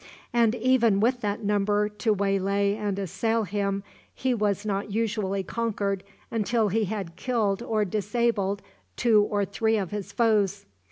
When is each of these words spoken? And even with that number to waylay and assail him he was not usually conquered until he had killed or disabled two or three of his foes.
And 0.33 0.55
even 0.55 0.99
with 0.99 1.21
that 1.21 1.43
number 1.43 1.87
to 1.87 2.11
waylay 2.11 2.73
and 2.73 2.97
assail 2.97 3.43
him 3.43 3.83
he 4.15 4.33
was 4.33 4.65
not 4.65 4.89
usually 4.89 5.43
conquered 5.43 6.03
until 6.31 6.69
he 6.69 6.85
had 6.85 7.15
killed 7.15 7.61
or 7.61 7.85
disabled 7.85 8.63
two 8.97 9.21
or 9.21 9.45
three 9.45 9.77
of 9.77 9.91
his 9.91 10.11
foes. 10.11 10.65